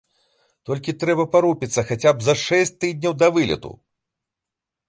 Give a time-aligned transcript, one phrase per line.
[0.69, 3.71] Толькі трэба парупіцца хаця б за шэсць тыдняў да вылету.